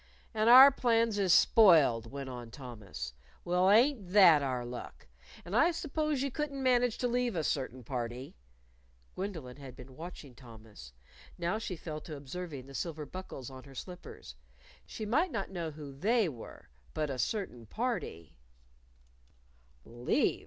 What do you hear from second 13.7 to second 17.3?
slippers. She might not know who "They" were. But "a